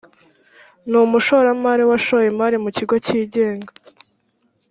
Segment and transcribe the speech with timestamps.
[0.89, 3.71] ni umushoramari washoye imari mu kigo cyigenga